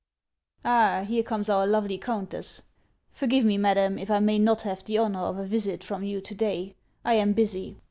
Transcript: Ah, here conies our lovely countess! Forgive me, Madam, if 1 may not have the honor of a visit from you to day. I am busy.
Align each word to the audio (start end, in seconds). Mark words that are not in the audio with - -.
Ah, 0.65 1.05
here 1.07 1.21
conies 1.21 1.47
our 1.47 1.67
lovely 1.67 1.99
countess! 1.99 2.63
Forgive 3.11 3.45
me, 3.45 3.59
Madam, 3.59 3.99
if 3.99 4.09
1 4.09 4.25
may 4.25 4.39
not 4.39 4.63
have 4.63 4.83
the 4.83 4.97
honor 4.97 5.19
of 5.19 5.37
a 5.37 5.45
visit 5.45 5.83
from 5.83 6.01
you 6.03 6.19
to 6.21 6.33
day. 6.33 6.75
I 7.05 7.13
am 7.13 7.33
busy. 7.33 7.77